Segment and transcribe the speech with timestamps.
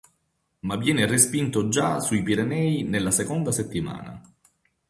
[0.61, 4.19] Ma viene respinto già sui Pirenei nella seconda settimana.